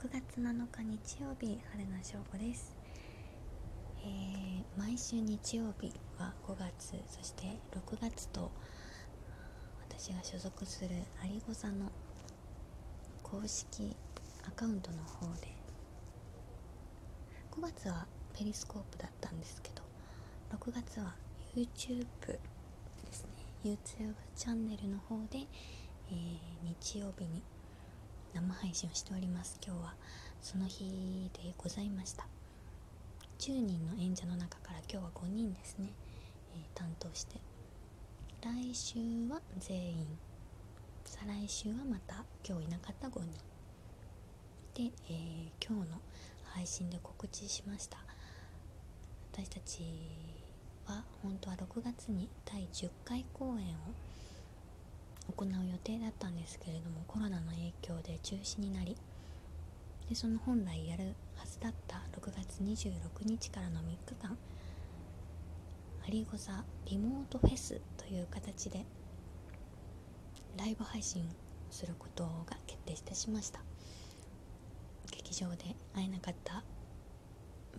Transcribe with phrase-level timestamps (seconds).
[0.00, 2.74] 6月7日日曜日春名翔子です、
[4.02, 8.50] えー、毎週日曜日は5月そして6月と
[9.90, 10.88] 私が所属する
[11.22, 11.92] 有子座の
[13.22, 13.94] 公式
[14.48, 15.48] アカウントの方で
[17.52, 19.82] 5月はペリスコープだったんですけど
[20.56, 21.14] 6月は
[21.54, 22.38] YouTube で
[23.12, 23.76] すね。
[23.76, 26.16] YouTube チャンネルの方で、えー、
[26.64, 27.42] 日曜日に
[28.34, 29.58] 生配信をしております。
[29.64, 29.94] 今日は
[30.40, 32.26] その日でございました。
[33.38, 35.92] 10人の演者の中から今日は5人ですね、
[36.54, 37.40] えー、担当して。
[38.42, 38.98] 来週
[39.28, 40.06] は全員。
[41.04, 43.32] 再来週はまた今日いなかった5人。
[44.74, 46.00] で、えー、今日の
[46.44, 47.98] 配信で告知しました。
[49.32, 49.82] 私たち
[50.86, 53.78] は本当は6月に第10回公演を
[55.32, 58.96] 行う予定だったんですけれどもコロナの影響で中止になり
[60.08, 64.36] でその本来やるはずだった6月26日からの3日間
[66.06, 68.84] アリゴザリモートフェスという形で
[70.58, 71.28] ライブ配信
[71.70, 73.60] することが決定いたしました。
[75.10, 76.62] 劇場で会えなかった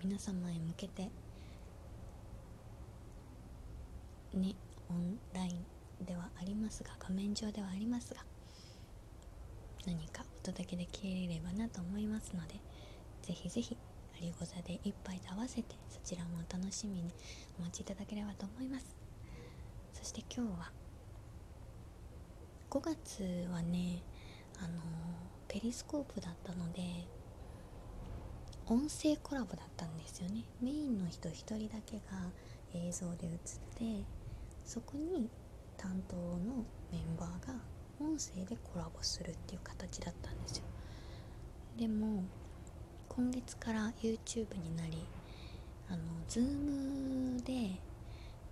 [0.03, 1.09] 皆様へ向けて
[4.33, 4.55] ね
[4.89, 5.65] オンライン
[6.05, 8.21] ではありますが画面上ではありますが
[9.85, 12.55] 何かお届けできれればなと思いますので
[13.21, 13.77] ぜひぜひ
[14.17, 17.11] アリゴ座で一杯と合わせてそちらもお楽しみに
[17.59, 18.95] お待ちいただければと思います。
[19.93, 20.71] そして今日は
[22.69, 24.01] 5月はね
[24.59, 24.79] あの
[25.47, 26.81] ペリスコープだったので
[28.67, 30.43] 音声コラボだったんですよね。
[30.61, 32.31] メインの人1人だけが
[32.73, 33.37] 映像で映っ
[33.75, 34.05] て
[34.65, 35.29] そこに
[35.81, 37.55] 担当のメンバーが
[37.99, 40.63] 音声でコラボするっていう形だったんですよ。
[41.75, 42.23] でも
[43.09, 45.07] 今月から YouTube になり
[45.89, 47.79] あの Zoom で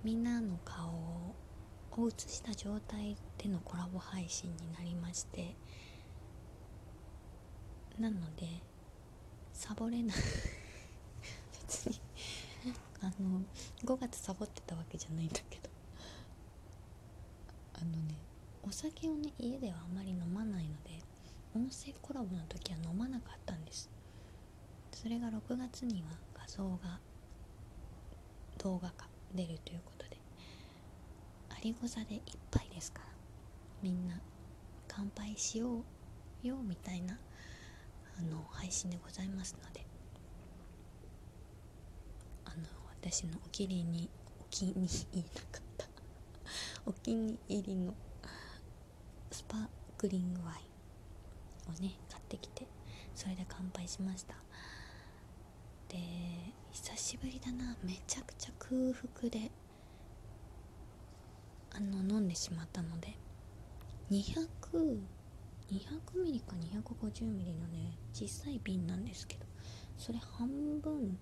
[0.04, 5.56] みんなの顔を映した状態でのコラボ配信になりまして
[8.00, 8.48] なので
[9.54, 10.18] サボれない
[11.68, 12.02] 別に
[13.02, 13.42] あの
[13.84, 15.59] 5月サボってたわけじゃないんだけど。
[17.82, 18.16] あのね
[18.64, 21.02] お酒をね家ではあまり飲まないので
[21.56, 23.90] 音声コラボの時は飲まなかったんです。
[24.92, 27.00] それが6月には画像が
[28.58, 30.18] 動画化出るということで
[31.50, 33.06] ありご座で一杯ですから
[33.82, 34.20] みんな
[34.88, 35.84] 乾杯しよ
[36.44, 37.18] うよみたいな
[38.18, 39.86] あの配信でございますので
[42.44, 42.56] あの
[43.02, 44.10] 私のお気に入りに
[44.42, 45.62] お気に入りなんか
[46.86, 47.94] お気に入りの
[49.32, 49.68] スパー
[49.98, 50.56] クリングワイ
[51.72, 52.68] ンをね買ってきて
[53.16, 54.36] それで乾杯しました。
[55.90, 55.98] で
[56.72, 57.76] 久しぶりだな。
[57.84, 59.52] めちゃくちゃ空腹で
[61.72, 63.16] あの飲んでしまったので
[64.12, 64.48] 200
[65.72, 69.46] 200ミリか250ミリのね小さい瓶なんですけど
[69.98, 70.48] それ半
[70.82, 71.18] 分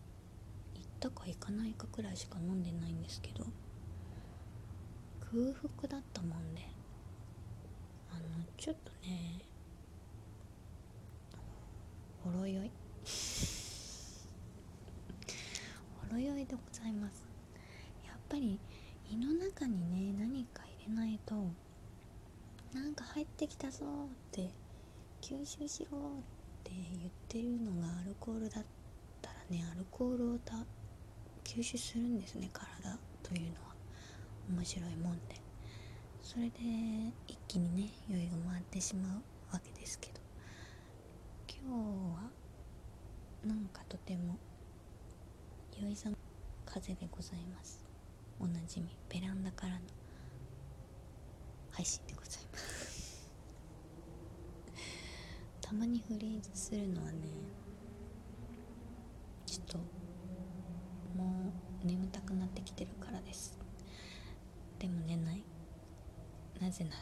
[0.76, 3.46] いったかいかないかくらいしか飲んでないんですけど
[5.32, 6.62] 空腹だったもんで
[8.12, 8.22] あの
[8.58, 9.40] ちょっとね
[12.24, 12.72] ほろ酔い？
[16.10, 17.26] ほろ酔いでございます。
[18.06, 18.60] やっぱり
[19.10, 21.36] 胃の中にね何か入れないと
[22.74, 24.52] なんか入ってきたぞって
[25.22, 26.02] 吸収しろっ
[26.64, 28.66] て言ってるのがアルコールだっ
[29.22, 30.40] たらねアルコールを
[31.44, 33.67] 吸収するんですね体というのは。
[34.50, 35.36] 面白いもんで。
[36.22, 36.54] それで
[37.28, 40.20] 一気にね酔いが回ってしまうわけですけど。
[41.50, 41.74] 今日
[42.16, 42.30] は
[43.46, 44.38] なんかとても
[45.82, 46.10] 酔いざ
[46.66, 47.84] 風でございます。
[48.40, 49.80] おなじみベランダからの
[51.72, 53.30] 配信でございます。
[55.62, 57.28] たまにフリーズするのはね
[59.46, 59.78] ちょっと
[61.16, 61.52] も
[61.84, 63.57] う眠たくなってきてるからです。
[64.80, 65.44] でも寝ない。
[66.60, 66.98] なぜなら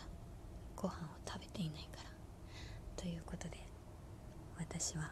[0.76, 0.96] ご飯を
[1.28, 2.10] 食べていないから。
[2.96, 3.58] ということで
[4.58, 5.12] 私は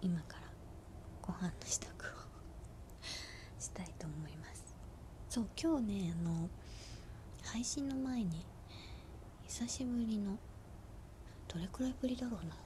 [0.00, 0.42] 今から
[1.20, 1.90] ご飯の支度を
[3.58, 4.74] したいと思います。
[5.28, 6.48] そう今日ねあの
[7.42, 8.44] 配信の前に
[9.46, 10.38] 久しぶりの
[11.48, 12.56] どれくらいぶりだろうな。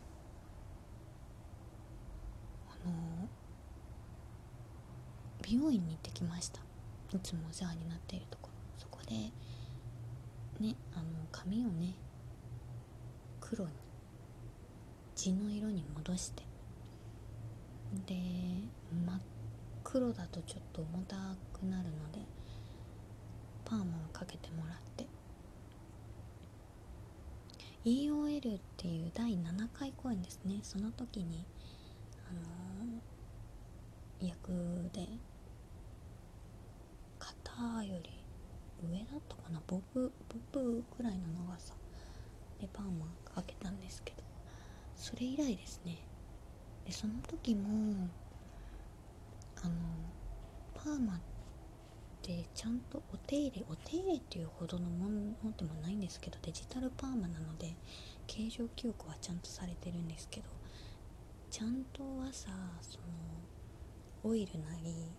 [2.70, 3.28] あの
[5.42, 6.60] 美容院に行ってきました。
[7.12, 8.47] いつもお世話になっているところ。
[9.08, 9.14] で
[10.60, 11.94] ねあの髪をね
[13.40, 13.70] 黒に
[15.14, 16.42] 地の色に戻して。
[18.06, 18.14] で
[19.06, 19.20] 真っ
[19.82, 21.16] 黒だとちょっと重た
[21.58, 22.18] くなるので
[23.64, 25.06] パーマをかけてもらって。
[27.86, 30.60] EOL っていう第7回公演ですね。
[30.62, 31.46] その時に
[32.28, 35.08] あのー、役で
[37.18, 38.10] 肩より
[38.86, 40.10] 上だったかなボブ
[40.52, 41.74] ボブくらいの長さ。
[42.60, 44.18] でパーマかけたんですけど。
[44.96, 45.98] それ以来ですね。
[46.84, 48.08] でその時も
[49.62, 49.74] あの
[50.74, 51.20] パーマっ
[52.22, 57.74] てちゃんとお手入れお手入れっていうほどのものでもないんですけどデジタルパーマなので
[58.26, 60.46] 形状記憶はちゃんとされてるんですけど
[61.50, 62.48] ちゃんと朝
[62.80, 63.04] その
[64.24, 65.10] オイルなり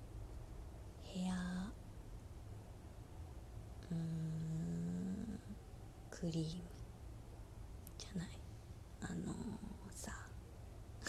[1.04, 1.72] ヘア
[3.92, 5.40] うーん
[6.20, 6.62] クリーム
[7.98, 8.28] じゃない？
[9.02, 9.36] あのー、
[9.94, 10.12] さ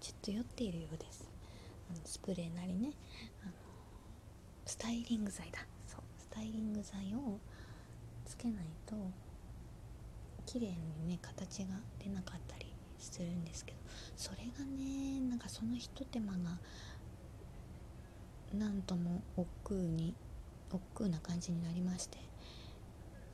[0.00, 1.28] ちょっと酔っているようです。
[2.04, 2.92] スプレーなりね。
[3.42, 3.52] あの
[4.66, 5.66] スタイリング剤だ。
[5.86, 7.38] そうスタイリング剤を
[8.24, 8.94] つけないと
[10.46, 13.78] 綺麗にね形が出なかったりするんですけど
[14.16, 16.58] それがねなんかそのひと手間が
[18.54, 20.14] なんとも億劫に
[20.70, 22.29] 億劫な感じになりまして。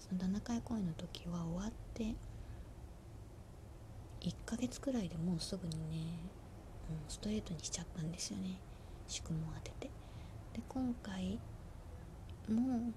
[0.09, 2.15] その7回公演の時は終わって
[4.21, 6.19] 1ヶ月くらいでもうすぐにね、
[6.91, 8.59] うん、ストレートにしちゃったんですよね。
[9.09, 9.91] 宿毛当てて。
[10.55, 11.39] で今回
[12.49, 12.93] もう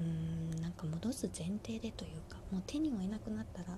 [0.00, 3.76] うんなんか戻す前提でというかもう手に負えなくなったらま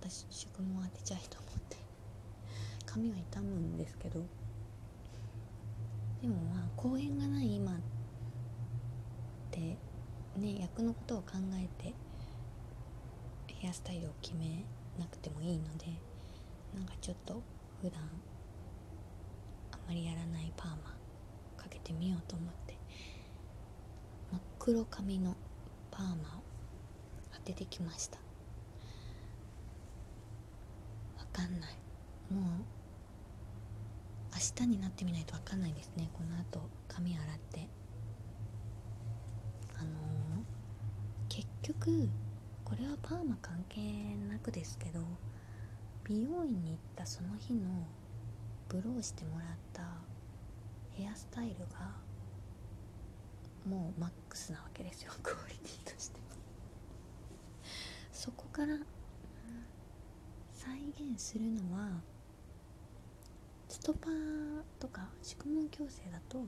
[0.00, 1.76] た宿毛当てちゃいと思って
[2.86, 4.20] 髪は傷むんですけど。
[6.20, 7.99] でもまあ公演がない今って
[9.58, 9.76] ね
[10.60, 11.94] 役のことを考えて
[13.60, 14.64] ヘアスタイルを決め
[14.98, 15.86] なくてもいいので
[16.74, 17.42] なんかちょっと
[17.82, 18.00] 普段
[19.72, 20.76] あまりやらないパーマ
[21.56, 22.74] かけてみようと思って
[24.32, 25.36] 真っ黒髪の
[25.90, 26.16] パーマを
[27.34, 28.18] 当ててきました。
[31.18, 31.70] わかんない。
[32.32, 32.42] もう
[34.32, 36.10] 明日になってみないと分かんないですね。
[36.12, 37.79] このあと髪洗って。
[41.62, 42.08] 局
[42.64, 43.80] これはパーマ関係
[44.28, 45.00] なくですけど
[46.04, 47.86] 美容院に行ったその日の
[48.68, 49.82] ブローしてもらった
[50.92, 51.96] ヘアスタイルが
[53.66, 56.20] もうマックスなわけですよ クオリティとして。
[58.12, 58.76] そこから
[60.52, 62.02] 再現するのは
[63.66, 66.44] ストパーとか宿毛矯正だと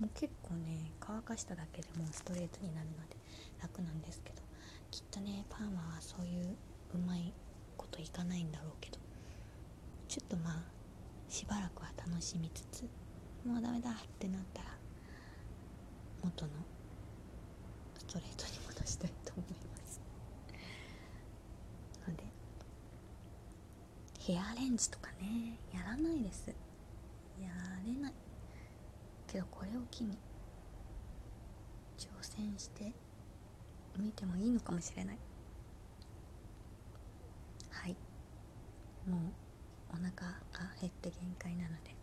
[0.00, 3.16] もう結構ね乾かしただけでもうストレートになるので
[3.62, 4.42] 楽なんですけど
[4.90, 6.56] きっとねパーマはそういう
[6.94, 7.32] うまい
[7.76, 8.98] こといかないんだろうけど
[10.08, 10.62] ちょっとまあ
[11.28, 12.82] しばらくは楽しみつつ
[13.44, 14.68] もうダメだってなったら
[16.22, 16.50] 元の
[17.98, 20.00] ストレートに戻したいと思います。
[22.06, 22.24] なので
[24.18, 26.48] ヘアアレンジとかねやらないです。
[27.40, 27.48] や
[27.86, 28.12] れない。
[29.36, 30.16] けどこれを機に
[31.98, 32.90] 挑戦して
[33.98, 35.18] みてもいいのかもしれない。
[37.70, 37.96] はい。
[39.06, 39.20] もう
[39.90, 41.94] お腹が減って限界なので。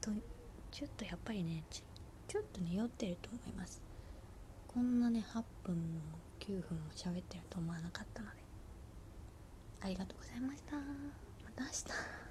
[0.00, 0.10] と
[0.70, 1.82] ちょっとやっぱりねち
[2.28, 3.82] ちょっとね酔ってると思います。
[4.68, 6.00] こんなね8分も
[6.40, 8.36] 9分も喋ってると思わなかったので。
[9.82, 10.76] ありがとうございました。
[10.76, 10.82] ま
[11.54, 12.23] た明日。